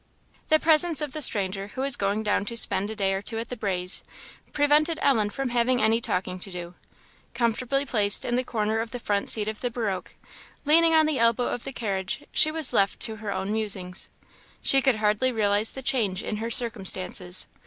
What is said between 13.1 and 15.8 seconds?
her own musings. She could hardly realize